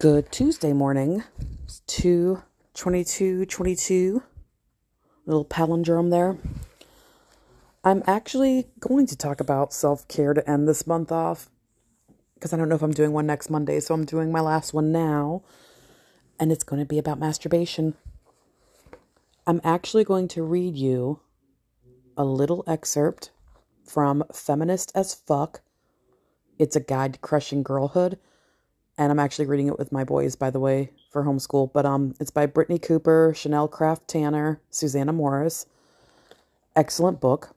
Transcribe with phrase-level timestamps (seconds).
[0.00, 1.22] Good Tuesday morning.
[1.62, 2.42] It's 2
[2.74, 4.22] 22 22.
[5.24, 6.36] Little palindrome there.
[7.84, 11.48] I'm actually going to talk about self care to end this month off
[12.34, 14.74] because I don't know if I'm doing one next Monday, so I'm doing my last
[14.74, 15.44] one now.
[16.40, 17.94] And it's going to be about masturbation.
[19.46, 21.20] I'm actually going to read you
[22.16, 23.30] a little excerpt
[23.84, 25.60] from Feminist as Fuck.
[26.58, 28.18] It's a guide to crushing girlhood
[28.96, 31.72] and I'm actually reading it with my boys, by the way, for homeschool.
[31.72, 35.66] But um, it's by Brittney Cooper, Chanel Craft Tanner, Susana Morris.
[36.76, 37.54] Excellent book.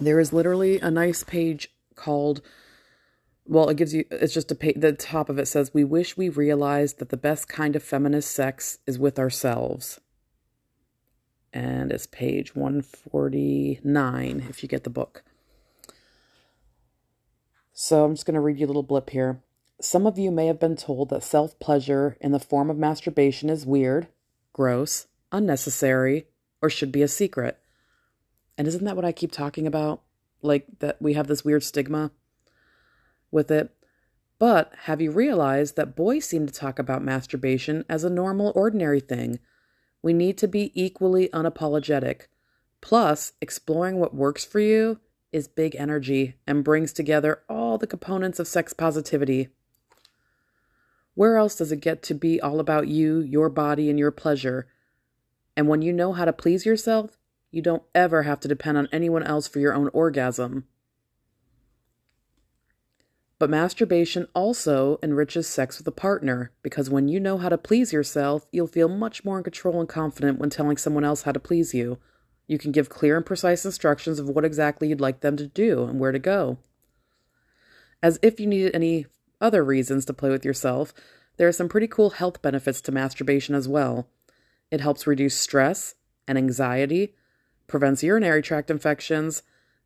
[0.00, 2.42] There is literally a nice page called.
[3.44, 4.04] Well, it gives you.
[4.10, 4.76] It's just a page.
[4.78, 8.30] The top of it says, "We wish we realized that the best kind of feminist
[8.30, 10.00] sex is with ourselves."
[11.52, 14.46] And it's page one forty nine.
[14.48, 15.24] If you get the book.
[17.72, 19.42] So I'm just going to read you a little blip here.
[19.82, 23.48] Some of you may have been told that self pleasure in the form of masturbation
[23.48, 24.08] is weird,
[24.52, 26.26] gross, unnecessary,
[26.60, 27.58] or should be a secret.
[28.58, 30.02] And isn't that what I keep talking about?
[30.42, 32.10] Like that we have this weird stigma
[33.30, 33.74] with it.
[34.38, 39.00] But have you realized that boys seem to talk about masturbation as a normal, ordinary
[39.00, 39.38] thing?
[40.02, 42.22] We need to be equally unapologetic.
[42.82, 45.00] Plus, exploring what works for you
[45.32, 49.48] is big energy and brings together all the components of sex positivity.
[51.14, 54.66] Where else does it get to be all about you, your body, and your pleasure?
[55.56, 57.18] And when you know how to please yourself,
[57.50, 60.66] you don't ever have to depend on anyone else for your own orgasm.
[63.40, 67.90] But masturbation also enriches sex with a partner because when you know how to please
[67.90, 71.40] yourself, you'll feel much more in control and confident when telling someone else how to
[71.40, 71.98] please you.
[72.46, 75.84] You can give clear and precise instructions of what exactly you'd like them to do
[75.84, 76.58] and where to go.
[78.02, 79.06] As if you needed any
[79.40, 80.92] other reasons to play with yourself,
[81.36, 84.08] there are some pretty cool health benefits to masturbation as well.
[84.70, 85.94] It helps reduce stress
[86.28, 87.14] and anxiety,
[87.66, 89.42] prevents urinary tract infections,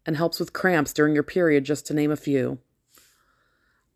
[0.06, 2.58] and helps with cramps during your period, just to name a few.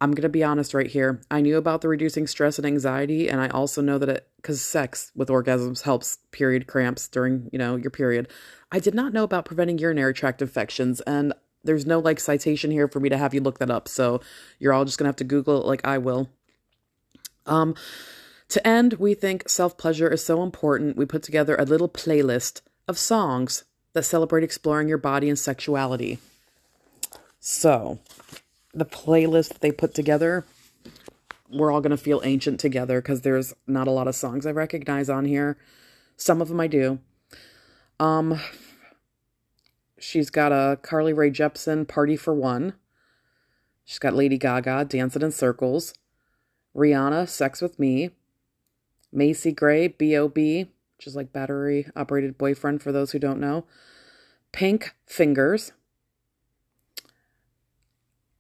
[0.01, 1.21] I'm going to be honest right here.
[1.31, 4.63] I knew about the reducing stress and anxiety, and I also know that it, because
[4.63, 8.29] sex with orgasms helps period cramps during, you know, your period.
[8.71, 11.33] I did not know about preventing urinary tract infections, and
[11.65, 13.89] there's no like citation here for me to have you look that up.
[13.89, 14.21] So
[14.59, 16.29] you're all just gonna have to Google it like I will.
[17.47, 17.75] Um,
[18.49, 20.97] to end, we think self pleasure is so important.
[20.97, 26.19] We put together a little playlist of songs that celebrate exploring your body and sexuality.
[27.41, 27.99] So,
[28.73, 30.45] the playlist they put together,
[31.51, 34.53] we're all going to feel ancient together because there's not a lot of songs I
[34.53, 35.57] recognize on here.
[36.17, 36.99] Some of them I do.
[38.01, 38.41] Um,
[39.99, 42.75] She's got a Carly Rae Jepsen Party for One.
[43.85, 45.95] She's got Lady Gaga Dancing in Circles.
[46.77, 48.11] Rihanna Sex with Me.
[49.13, 53.65] Macy Gray B.O.B., which is like battery operated boyfriend for those who don't know.
[54.53, 55.73] Pink Fingers.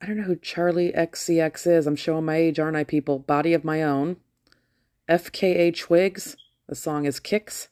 [0.01, 1.87] I don't know who Charli XCX is.
[1.87, 3.19] I'm showing my age, aren't I, people?
[3.19, 4.17] Body of My Own.
[5.09, 6.37] FKA Twigs.
[6.69, 7.69] The song is Kicks.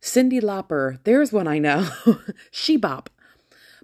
[0.00, 1.88] Cyndi Lauper, there's one I know.
[2.50, 3.10] she Bop.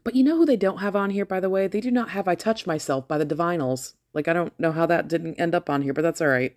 [0.02, 1.66] But you know who they don't have on here, by the way?
[1.66, 3.94] They do not have I Touch Myself by the Divinyls.
[4.14, 6.56] Like, I don't know how that didn't end up on here, but that's all right.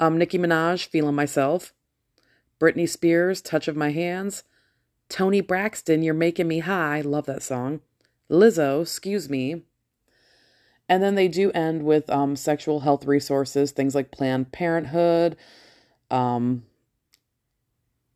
[0.00, 1.72] Um, Nicki Minaj, Feeling Myself.
[2.58, 4.42] Britney Spears, Touch of My Hands.
[5.08, 7.02] Toni Braxton, You're Making Me High.
[7.02, 7.80] Love that song.
[8.30, 9.62] Lizzo, Excuse Me.
[10.88, 15.36] And then they do end with um, sexual health resources, things like Planned Parenthood,
[16.10, 16.64] um,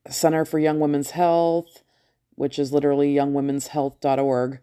[0.09, 1.83] Center for Young Women's Health,
[2.35, 4.61] which is literally youngwomenshealth.org,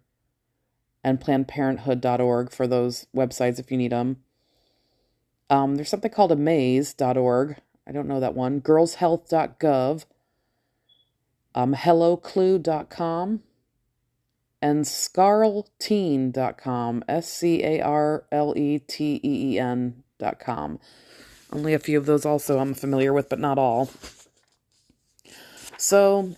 [1.04, 4.18] and PlannedParenthood.org for those websites if you need them.
[5.50, 7.56] Um, there's something called amaze.org.
[7.88, 8.62] I don't know that one.
[8.62, 10.06] Girlshealth.gov,
[11.56, 13.42] um, HelloClue.com,
[14.62, 17.04] and scarleteen.com.
[17.08, 20.80] S C A R L E T E E N.com.
[21.54, 23.90] Only a few of those also I'm familiar with, but not all.
[25.78, 26.36] So,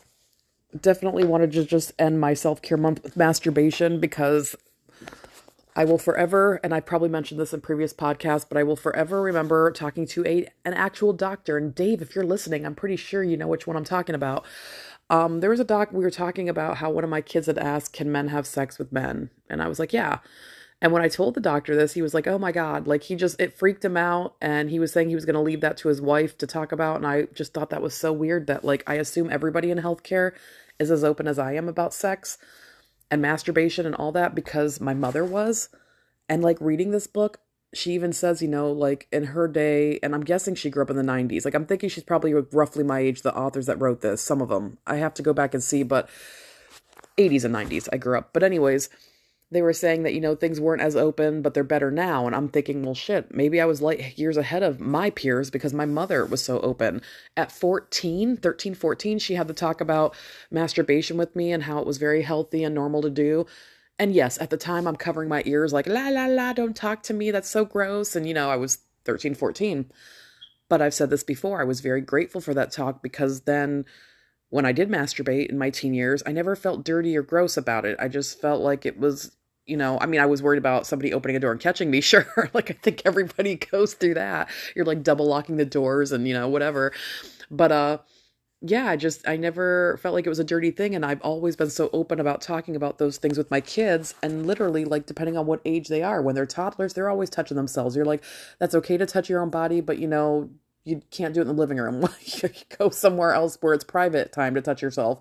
[0.80, 4.56] definitely wanted to just end my self care month with masturbation because
[5.76, 9.22] I will forever, and I probably mentioned this in previous podcasts, but I will forever
[9.22, 11.58] remember talking to a an actual doctor.
[11.58, 14.46] And Dave, if you're listening, I'm pretty sure you know which one I'm talking about.
[15.10, 17.58] Um, there was a doc we were talking about how one of my kids had
[17.58, 20.20] asked, "Can men have sex with men?" And I was like, "Yeah."
[20.82, 23.16] And when I told the doctor this, he was like, "Oh my god!" Like he
[23.16, 25.78] just it freaked him out, and he was saying he was going to leave that
[25.78, 26.98] to his wife to talk about.
[26.98, 30.34] And I just thought that was so weird that like I assume everybody in healthcare
[30.80, 32.38] is as open as I am about sex
[33.12, 35.70] and masturbation and all that because my mother was.
[36.30, 37.40] And like reading this book,
[37.74, 40.90] she even says, you know, like in her day, and I'm guessing she grew up
[40.90, 41.46] in the 90s.
[41.46, 44.50] Like, I'm thinking she's probably roughly my age, the authors that wrote this, some of
[44.50, 44.78] them.
[44.88, 46.10] I have to go back and see, but
[47.18, 48.32] 80s and 90s, I grew up.
[48.34, 48.90] But, anyways,
[49.52, 52.28] they were saying that, you know, things weren't as open, but they're better now.
[52.28, 55.74] And I'm thinking, well, shit, maybe I was like years ahead of my peers because
[55.74, 57.02] my mother was so open.
[57.36, 60.16] At 14, 13, 14, she had to talk about
[60.52, 63.48] masturbation with me and how it was very healthy and normal to do.
[63.98, 67.02] And yes, at the time I'm covering my ears like, la, la, la, don't talk
[67.04, 67.32] to me.
[67.32, 68.16] That's so gross.
[68.16, 69.92] And, you know, I was 13, 14.
[70.70, 71.60] But I've said this before.
[71.60, 73.86] I was very grateful for that talk because then
[74.50, 77.86] when I did masturbate in my teen years, I never felt dirty or gross about
[77.86, 77.98] it.
[78.00, 79.36] I just felt like it was,
[79.70, 82.02] you know, I mean, I was worried about somebody opening a door and catching me,
[82.02, 82.50] sure.
[82.54, 84.50] like, I think everybody goes through that.
[84.76, 86.92] You're like double locking the doors and, you know, whatever.
[87.52, 87.98] But, uh,
[88.62, 91.56] yeah, I just I never felt like it was a dirty thing and I've always
[91.56, 95.38] been so open about talking about those things with my kids and literally like depending
[95.38, 97.96] on what age they are, when they're toddlers, they're always touching themselves.
[97.96, 98.22] You're like
[98.60, 100.50] that's okay to touch your own body, but you know,
[100.84, 102.06] you can't do it in the living room.
[102.22, 105.20] you go somewhere else where it's private time to touch yourself.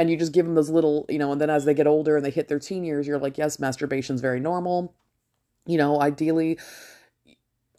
[0.00, 2.16] And you just give them those little, you know, and then as they get older
[2.16, 4.94] and they hit their teen years, you're like, yes, masturbation's very normal.
[5.66, 6.58] You know, ideally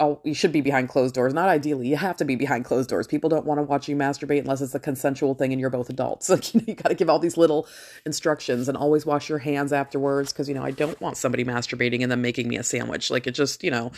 [0.01, 1.31] oh, you should be behind closed doors.
[1.33, 3.05] Not ideally, you have to be behind closed doors.
[3.05, 5.89] People don't want to watch you masturbate unless it's a consensual thing and you're both
[5.89, 6.29] adults.
[6.41, 7.67] Like, you, know, you got to give all these little
[8.05, 12.01] instructions and always wash your hands afterwards because, you know, I don't want somebody masturbating
[12.01, 13.11] and then making me a sandwich.
[13.11, 13.91] Like, it just, you know,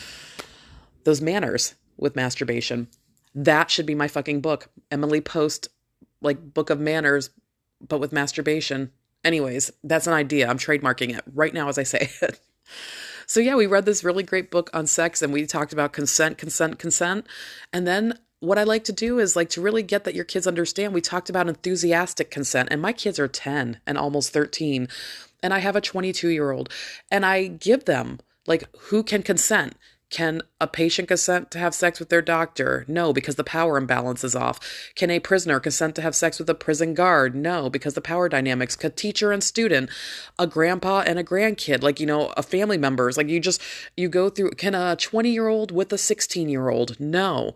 [1.06, 2.88] those manners with masturbation.
[3.34, 4.68] That should be my fucking book.
[4.92, 5.70] Emily Post,
[6.22, 7.30] like, book of manners,
[7.88, 8.92] but with masturbation.
[9.24, 10.48] Anyways, that's an idea.
[10.48, 12.40] I'm trademarking it right now as I say it.
[13.26, 16.38] So, yeah, we read this really great book on sex and we talked about consent,
[16.38, 17.26] consent, consent.
[17.72, 20.46] And then what I like to do is like to really get that your kids
[20.46, 20.94] understand.
[20.94, 24.90] We talked about enthusiastic consent, and my kids are 10 and almost 13.
[25.42, 26.70] And I have a 22 year old,
[27.10, 29.78] and I give them like who can consent
[30.14, 32.86] can a patient consent to have sex with their doctor?
[32.88, 34.60] No, because the power imbalance is off.
[34.94, 37.34] Can a prisoner consent to have sex with a prison guard?
[37.34, 38.76] No, because the power dynamics.
[38.76, 39.90] Can teacher and student,
[40.38, 43.60] a grandpa and a grandkid, like, you know, a family members, like you just,
[43.98, 47.00] you go through, can a 20 year old with a 16 year old?
[47.00, 47.56] No.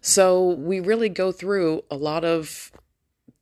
[0.00, 2.72] So we really go through a lot of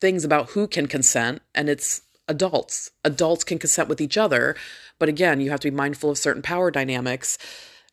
[0.02, 2.90] things about who can consent, and it's adults.
[3.04, 4.54] Adults can consent with each other,
[4.98, 7.38] but again, you have to be mindful of certain power dynamics.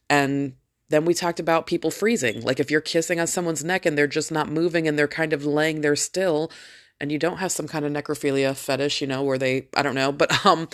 [0.09, 0.56] And
[0.89, 2.42] then we talked about people freezing.
[2.42, 5.33] Like if you're kissing on someone's neck and they're just not moving and they're kind
[5.33, 6.51] of laying there still
[7.00, 9.95] and you don't have some kind of necrophilia fetish, you know, where they I don't
[9.95, 10.69] know, but um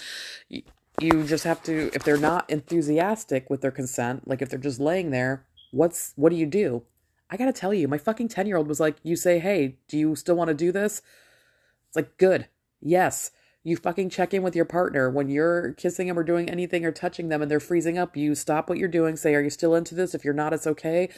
[0.50, 4.80] you just have to if they're not enthusiastic with their consent, like if they're just
[4.80, 6.84] laying there, what's what do you do?
[7.30, 10.16] I got to tell you, my fucking 10-year-old was like, "You say, "Hey, do you
[10.16, 11.02] still want to do this?"
[11.88, 12.48] It's like, "Good.
[12.80, 13.32] Yes."
[13.64, 16.92] You fucking check in with your partner when you're kissing them or doing anything or
[16.92, 18.18] touching them and they're freezing up.
[18.18, 20.14] You stop what you're doing, say, Are you still into this?
[20.14, 21.10] If you're not, it's okay.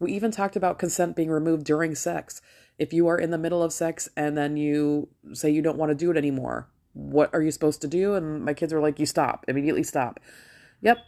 [0.00, 2.42] We even talked about consent being removed during sex.
[2.76, 5.90] If you are in the middle of sex and then you say you don't want
[5.90, 8.14] to do it anymore, what are you supposed to do?
[8.14, 10.18] And my kids were like, You stop, immediately stop.
[10.80, 10.98] Yep,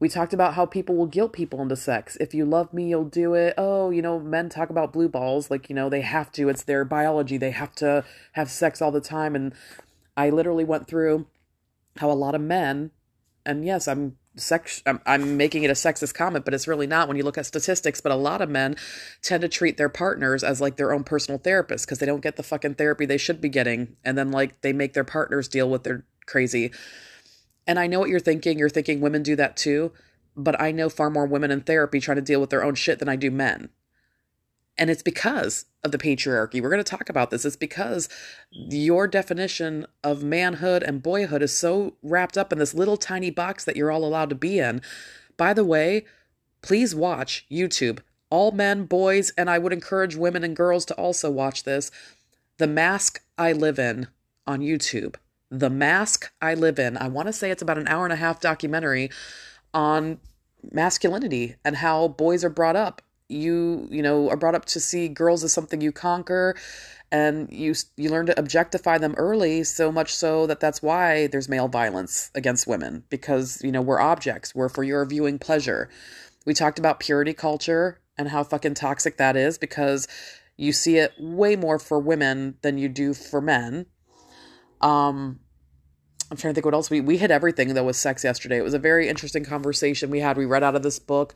[0.00, 2.16] we talked about how people will guilt people into sex.
[2.20, 3.54] If you love me, you'll do it.
[3.58, 6.48] Oh, you know, men talk about blue balls like, you know, they have to.
[6.48, 7.36] It's their biology.
[7.36, 9.34] They have to have sex all the time.
[9.34, 9.52] And
[10.18, 11.28] I literally went through
[11.96, 12.90] how a lot of men,
[13.46, 17.08] and yes, I'm sex I'm, I'm, making it a sexist comment but it's really not
[17.08, 18.76] when you look at statistics but a lot of men
[19.20, 22.36] tend to treat their partners as like their own personal therapist because they don't get
[22.36, 25.68] the fucking therapy they should be getting and then like they make their partners deal
[25.68, 26.70] with their crazy.
[27.66, 29.92] And i know what you're thinking you're thinking women do that too
[30.36, 33.00] but i know far more women in therapy trying to deal with their own shit
[33.00, 33.70] than i do men
[34.78, 36.62] and it's because of the patriarchy.
[36.62, 37.44] We're going to talk about this.
[37.44, 38.08] It's because
[38.50, 43.64] your definition of manhood and boyhood is so wrapped up in this little tiny box
[43.64, 44.80] that you're all allowed to be in.
[45.36, 46.04] By the way,
[46.62, 48.00] please watch YouTube.
[48.30, 51.90] All men, boys, and I would encourage women and girls to also watch this.
[52.58, 54.08] The Mask I Live In
[54.46, 55.16] on YouTube.
[55.50, 56.96] The Mask I Live In.
[56.96, 59.10] I want to say it's about an hour and a half documentary
[59.72, 60.18] on
[60.72, 65.08] masculinity and how boys are brought up you you know are brought up to see
[65.08, 66.56] girls as something you conquer
[67.10, 71.48] and you you learn to objectify them early so much so that that's why there's
[71.48, 75.88] male violence against women because you know we're objects we're for your viewing pleasure
[76.46, 80.08] we talked about purity culture and how fucking toxic that is because
[80.56, 83.86] you see it way more for women than you do for men
[84.80, 85.38] um
[86.30, 88.58] I'm trying to think what else we we hit everything though with sex yesterday.
[88.58, 90.36] It was a very interesting conversation we had.
[90.36, 91.34] We read out of this book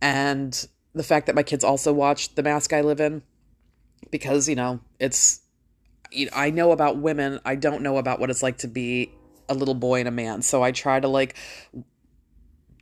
[0.00, 0.66] and
[0.98, 3.22] the fact that my kids also watch The Mask I Live In
[4.10, 5.40] because, you know, it's
[6.34, 9.12] I know about women, I don't know about what it's like to be
[9.48, 10.42] a little boy and a man.
[10.42, 11.36] So I try to like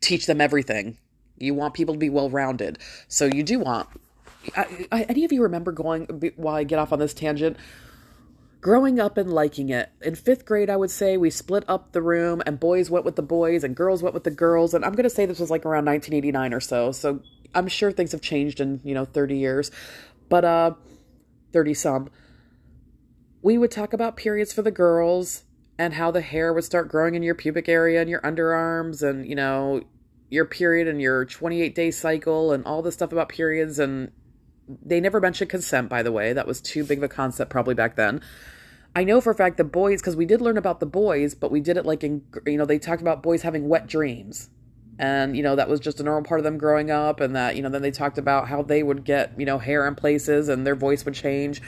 [0.00, 0.98] teach them everything
[1.38, 2.78] You want people to be well rounded.
[3.08, 3.88] So you do want.
[4.56, 6.06] I, I, any of you remember going,
[6.36, 7.56] while I get off on this tangent,
[8.60, 9.90] growing up and liking it.
[10.02, 13.16] In fifth grade, I would say we split up the room and boys went with
[13.16, 14.74] the boys and girls went with the girls.
[14.74, 16.92] And I'm going to say this was like around 1989 or so.
[16.92, 17.20] So
[17.54, 19.70] I'm sure things have changed in, you know, 30 years,
[20.28, 20.74] but, uh,
[21.52, 22.10] 30 some.
[23.42, 25.44] We would talk about periods for the girls
[25.78, 29.26] and how the hair would start growing in your pubic area and your underarms and,
[29.26, 29.82] you know,
[30.30, 33.78] your period and your 28 day cycle and all this stuff about periods.
[33.78, 34.10] And
[34.68, 36.32] they never mentioned consent by the way.
[36.32, 38.20] That was too big of a concept probably back then.
[38.96, 41.50] I know for a fact the boys because we did learn about the boys but
[41.50, 44.48] we did it like in you know they talked about boys having wet dreams
[44.98, 47.56] and you know that was just a normal part of them growing up and that
[47.56, 50.48] you know then they talked about how they would get you know hair in places
[50.48, 51.60] and their voice would change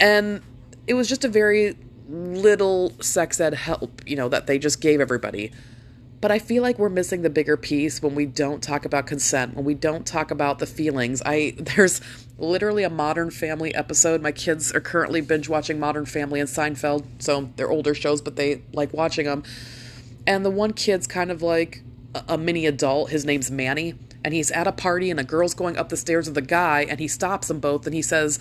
[0.00, 0.42] and
[0.86, 1.76] it was just a very
[2.08, 5.50] little sex ed help you know that they just gave everybody
[6.24, 9.54] but I feel like we're missing the bigger piece when we don't talk about consent,
[9.54, 11.20] when we don't talk about the feelings.
[11.26, 12.00] I there's
[12.38, 14.22] literally a Modern Family episode.
[14.22, 18.36] My kids are currently binge watching Modern Family and Seinfeld, so they're older shows, but
[18.36, 19.42] they like watching them.
[20.26, 21.82] And the one kid's kind of like
[22.28, 23.10] a, mini adult.
[23.10, 23.94] His name's Manny,
[24.24, 26.86] and he's at a party, and a girl's going up the stairs with a guy,
[26.88, 28.38] and he stops them both, and he says,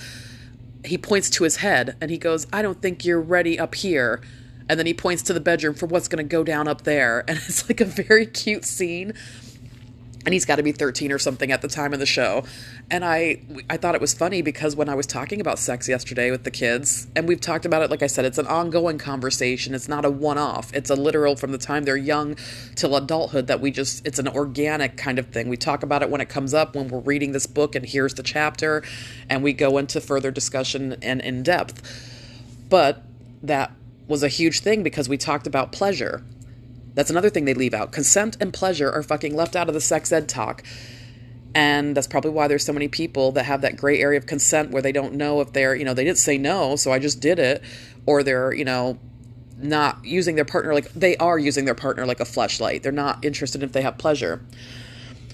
[0.85, 4.21] he points to his head, and he goes, "I don't think you're ready up here."
[4.69, 7.23] and then he points to the bedroom for what's going to go down up there
[7.27, 9.13] and it's like a very cute scene
[10.25, 12.43] and he's got to be 13 or something at the time of the show.
[12.89, 16.31] And i i thought it was funny because when i was talking about sex yesterday
[16.31, 19.73] with the kids and we've talked about it like i said it's an ongoing conversation.
[19.73, 20.73] It's not a one-off.
[20.73, 22.35] It's a literal from the time they're young
[22.75, 25.49] till adulthood that we just it's an organic kind of thing.
[25.49, 28.13] We talk about it when it comes up when we're reading this book and here's
[28.13, 28.83] the chapter
[29.29, 31.81] and we go into further discussion and in depth.
[32.69, 33.03] But
[33.41, 33.71] that
[34.07, 36.23] was a huge thing because we talked about pleasure.
[36.95, 37.91] That's another thing they leave out.
[37.91, 40.63] Consent and pleasure are fucking left out of the sex ed talk.
[41.55, 44.71] And that's probably why there's so many people that have that gray area of consent
[44.71, 47.19] where they don't know if they're, you know, they didn't say no, so I just
[47.19, 47.63] did it.
[48.05, 48.97] Or they're, you know,
[49.57, 52.81] not using their partner like they are using their partner like a fleshlight.
[52.81, 54.41] They're not interested if they have pleasure.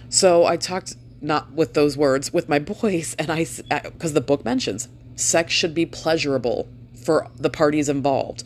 [0.10, 3.46] So I talked not with those words with my boys, and I,
[3.84, 8.44] because uh, the book mentions sex should be pleasurable for the parties involved.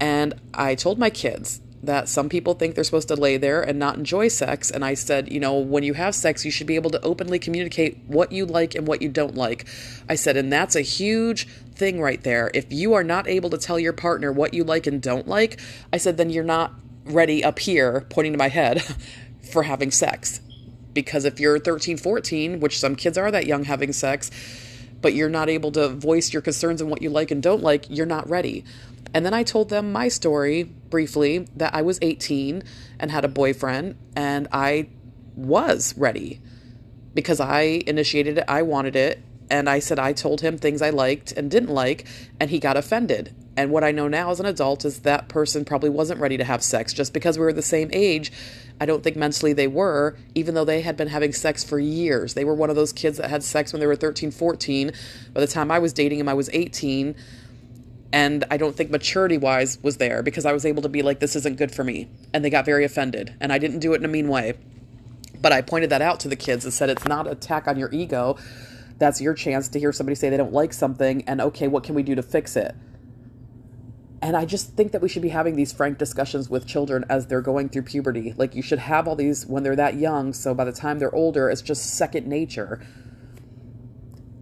[0.00, 3.78] And I told my kids that some people think they're supposed to lay there and
[3.78, 4.70] not enjoy sex.
[4.70, 7.38] And I said, you know, when you have sex, you should be able to openly
[7.38, 9.66] communicate what you like and what you don't like.
[10.08, 12.50] I said, and that's a huge thing right there.
[12.52, 15.60] If you are not able to tell your partner what you like and don't like,
[15.92, 16.72] I said, then you're not
[17.04, 18.82] ready up here, pointing to my head,
[19.52, 20.40] for having sex.
[20.92, 24.30] Because if you're 13, 14, which some kids are that young having sex,
[25.00, 27.86] but you're not able to voice your concerns and what you like and don't like,
[27.88, 28.64] you're not ready.
[29.14, 32.62] And then I told them my story briefly that I was 18
[32.98, 34.88] and had a boyfriend and I
[35.34, 36.40] was ready
[37.14, 40.90] because I initiated it, I wanted it, and I said I told him things I
[40.90, 42.06] liked and didn't like,
[42.38, 43.34] and he got offended.
[43.56, 46.44] And what I know now as an adult is that person probably wasn't ready to
[46.44, 48.30] have sex just because we were the same age.
[48.80, 52.34] I don't think mentally they were, even though they had been having sex for years.
[52.34, 54.92] They were one of those kids that had sex when they were 13, 14.
[55.32, 57.16] By the time I was dating him, I was 18
[58.12, 61.20] and I don't think maturity wise was there because I was able to be like,
[61.20, 62.08] this isn't good for me.
[62.32, 63.34] And they got very offended.
[63.40, 64.54] And I didn't do it in a mean way.
[65.40, 67.78] But I pointed that out to the kids and said, it's not an attack on
[67.78, 68.38] your ego.
[68.96, 71.22] That's your chance to hear somebody say they don't like something.
[71.28, 72.74] And okay, what can we do to fix it?
[74.20, 77.26] And I just think that we should be having these frank discussions with children as
[77.26, 78.34] they're going through puberty.
[78.36, 80.32] Like, you should have all these when they're that young.
[80.32, 82.80] So by the time they're older, it's just second nature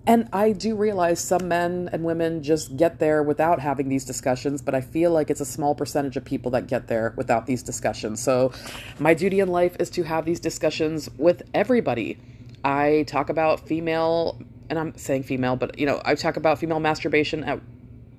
[0.06, 4.62] and I do realize some men and women just get there without having these discussions,
[4.62, 7.62] but I feel like it's a small percentage of people that get there without these
[7.62, 8.22] discussions.
[8.22, 8.52] So,
[8.98, 12.18] my duty in life is to have these discussions with everybody.
[12.64, 14.38] I talk about female,
[14.70, 17.60] and I'm saying female, but you know, I talk about female masturbation at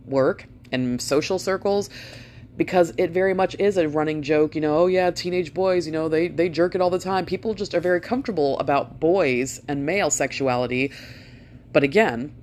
[0.05, 1.89] work and social circles
[2.57, 5.91] because it very much is a running joke you know oh yeah teenage boys you
[5.91, 9.61] know they they jerk it all the time people just are very comfortable about boys
[9.67, 10.91] and male sexuality
[11.77, 12.33] but again,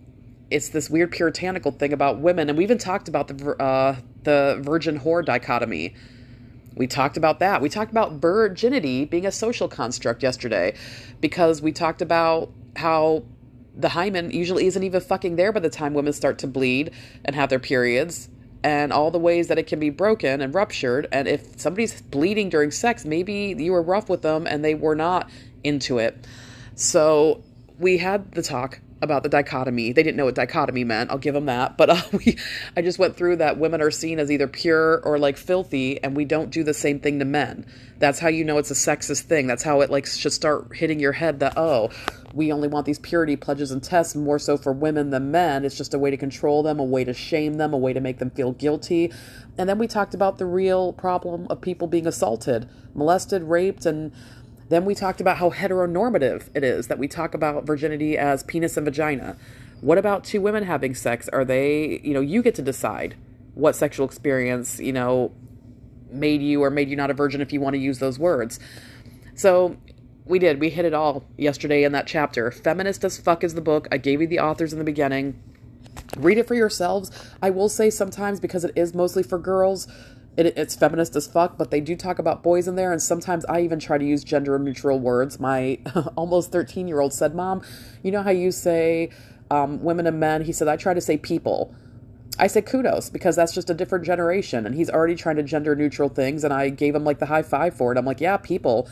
[0.49, 4.61] it's this weird puritanical thing about women, and we even talked about the uh, the
[4.63, 5.93] virgin whore dichotomy.
[6.77, 7.61] We talked about that.
[7.61, 10.77] We talked about virginity being a social construct yesterday,
[11.21, 13.25] because we talked about how
[13.75, 16.93] the hymen usually isn't even fucking there by the time women start to bleed
[17.25, 18.29] and have their periods
[18.63, 21.09] and all the ways that it can be broken and ruptured.
[21.11, 24.95] And if somebody's bleeding during sex, maybe you were rough with them and they were
[24.95, 25.29] not
[25.65, 26.25] into it.
[26.77, 27.43] So
[27.81, 29.93] we had the talk about the dichotomy.
[29.93, 31.11] They didn't know what dichotomy meant.
[31.11, 31.77] I'll give them that.
[31.77, 32.37] But uh, we,
[32.77, 36.17] I just went through that women are seen as either pure or like filthy, and
[36.17, 37.67] we don't do the same thing to men.
[37.99, 39.47] That's how you know it's a sexist thing.
[39.47, 41.91] That's how it like should start hitting your head that oh,
[42.35, 45.65] we only want these purity pledges and tests more so for women than men.
[45.65, 48.01] It's just a way to control them, a way to shame them, a way to
[48.01, 49.13] make them feel guilty.
[49.57, 54.13] And then we talked about the real problem of people being assaulted, molested, raped, and
[54.75, 58.77] then we talked about how heteronormative it is that we talk about virginity as penis
[58.77, 59.37] and vagina.
[59.81, 61.29] What about two women having sex?
[61.29, 63.17] Are they, you know, you get to decide
[63.55, 65.33] what sexual experience, you know,
[66.11, 68.59] made you or made you not a virgin if you want to use those words.
[69.35, 69.77] So
[70.25, 70.61] we did.
[70.61, 72.51] We hit it all yesterday in that chapter.
[72.51, 73.89] Feminist as fuck is the book.
[73.93, 75.41] I gave you the authors in the beginning.
[76.17, 77.11] Read it for yourselves.
[77.43, 79.87] I will say sometimes because it is mostly for girls,
[80.37, 83.45] it, it's feminist as fuck, but they do talk about boys in there, and sometimes
[83.47, 85.39] I even try to use gender neutral words.
[85.39, 85.79] My
[86.17, 87.63] almost 13 year old said, Mom,
[88.03, 89.11] you know how you say
[89.51, 90.43] um, women and men?
[90.43, 91.75] He said, I try to say people.
[92.37, 95.77] I say kudos because that's just a different generation, and he's already trying to gender
[95.77, 97.99] neutral things, and I gave him like the high five for it.
[97.99, 98.89] I'm like, yeah, people.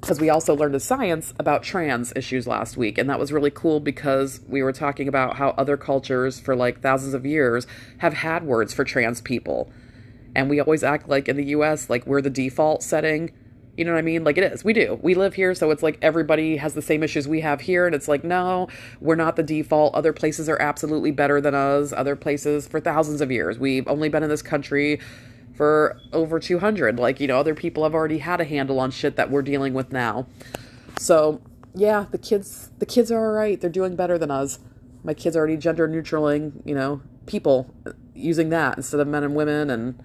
[0.00, 3.50] Because we also learned the science about trans issues last week, and that was really
[3.50, 7.66] cool because we were talking about how other cultures for like thousands of years
[7.98, 9.70] have had words for trans people
[10.34, 13.32] and we always act like in the US like we're the default setting.
[13.76, 14.22] You know what I mean?
[14.22, 14.64] Like it is.
[14.64, 15.00] We do.
[15.02, 17.94] We live here, so it's like everybody has the same issues we have here and
[17.94, 18.68] it's like no,
[19.00, 19.94] we're not the default.
[19.94, 21.92] Other places are absolutely better than us.
[21.92, 23.58] Other places for thousands of years.
[23.58, 25.00] We've only been in this country
[25.54, 26.98] for over 200.
[26.98, 29.72] Like, you know, other people have already had a handle on shit that we're dealing
[29.74, 30.26] with now.
[30.98, 31.40] So,
[31.74, 33.60] yeah, the kids the kids are all right.
[33.60, 34.58] They're doing better than us.
[35.02, 39.24] My kids are already gender neutraling, you know, people uh, using that instead of men
[39.24, 40.02] and women and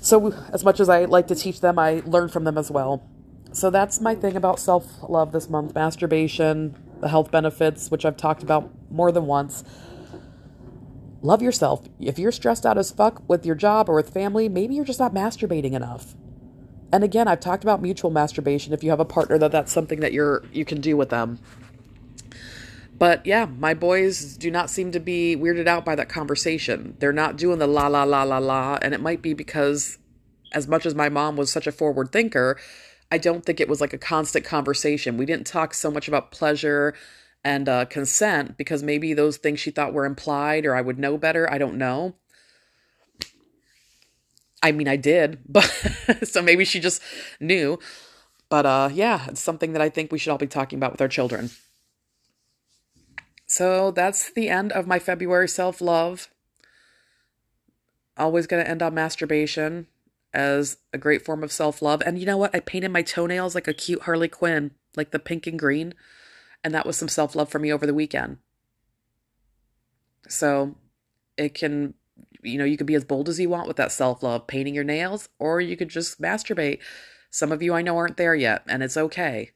[0.00, 3.06] so, as much as I like to teach them, I learn from them as well.
[3.52, 8.16] So, that's my thing about self love this month masturbation, the health benefits, which I've
[8.16, 9.62] talked about more than once.
[11.22, 11.86] Love yourself.
[11.98, 15.00] If you're stressed out as fuck with your job or with family, maybe you're just
[15.00, 16.14] not masturbating enough.
[16.92, 18.72] And again, I've talked about mutual masturbation.
[18.72, 21.38] If you have a partner, that that's something that you're you can do with them.
[23.00, 26.96] But yeah, my boys do not seem to be weirded out by that conversation.
[26.98, 29.96] They're not doing the la la la la la, and it might be because,
[30.52, 32.60] as much as my mom was such a forward thinker,
[33.10, 35.16] I don't think it was like a constant conversation.
[35.16, 36.94] We didn't talk so much about pleasure
[37.42, 41.16] and uh, consent because maybe those things she thought were implied or I would know
[41.16, 41.50] better.
[41.50, 42.16] I don't know.
[44.62, 45.64] I mean, I did, but
[46.22, 47.00] so maybe she just
[47.40, 47.78] knew.
[48.50, 51.00] But uh, yeah, it's something that I think we should all be talking about with
[51.00, 51.48] our children.
[53.60, 56.30] So that's the end of my February self love.
[58.16, 59.86] Always going to end on masturbation
[60.32, 62.02] as a great form of self love.
[62.06, 62.54] And you know what?
[62.54, 65.92] I painted my toenails like a cute Harley Quinn, like the pink and green.
[66.64, 68.38] And that was some self love for me over the weekend.
[70.26, 70.76] So
[71.36, 71.92] it can,
[72.42, 74.74] you know, you could be as bold as you want with that self love, painting
[74.74, 76.78] your nails, or you could just masturbate.
[77.30, 79.50] Some of you I know aren't there yet, and it's okay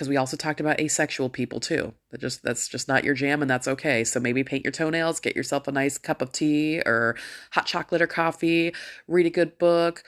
[0.00, 1.92] because we also talked about asexual people too.
[2.10, 4.02] That just that's just not your jam and that's okay.
[4.02, 7.16] So maybe paint your toenails, get yourself a nice cup of tea or
[7.50, 8.74] hot chocolate or coffee,
[9.06, 10.02] read a good book,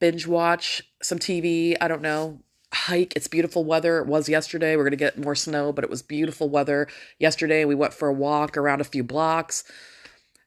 [0.00, 2.40] binge watch some TV, I don't know,
[2.74, 3.16] hike.
[3.16, 4.00] It's beautiful weather.
[4.00, 4.76] It was yesterday.
[4.76, 6.86] We're going to get more snow, but it was beautiful weather
[7.18, 7.64] yesterday.
[7.64, 9.64] We went for a walk around a few blocks.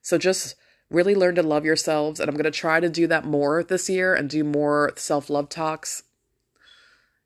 [0.02, 0.54] So just
[0.90, 3.90] really learn to love yourselves and I'm going to try to do that more this
[3.90, 6.04] year and do more self-love talks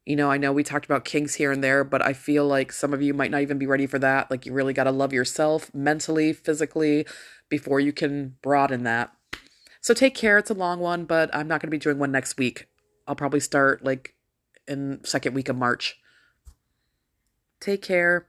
[0.06, 2.72] you know, I know we talked about kinks here and there, but I feel like
[2.72, 4.30] some of you might not even be ready for that.
[4.30, 7.06] Like, you really got to love yourself mentally, physically,
[7.48, 9.12] before you can broaden that.
[9.80, 10.38] So take care.
[10.38, 12.66] It's a long one, but I'm not going to be doing one next week.
[13.06, 14.14] I'll probably start like
[14.66, 15.98] in second week of March.
[17.60, 18.26] Take care.